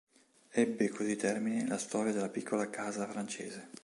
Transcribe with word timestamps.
Ebbe 0.49 0.89
così 0.89 1.15
termine 1.15 1.67
la 1.67 1.77
storia 1.77 2.11
della 2.11 2.29
piccola 2.29 2.67
Casa 2.71 3.07
francese. 3.07 3.67